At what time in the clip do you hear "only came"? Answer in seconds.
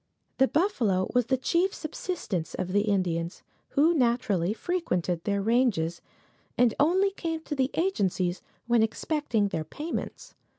6.79-7.41